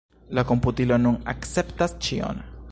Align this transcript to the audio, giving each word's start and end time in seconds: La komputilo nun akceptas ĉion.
La 0.37 0.43
komputilo 0.51 0.97
nun 1.03 1.21
akceptas 1.35 1.95
ĉion. 2.09 2.45